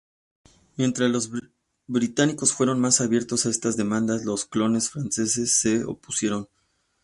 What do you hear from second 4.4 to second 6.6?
colonos franceses se opusieron.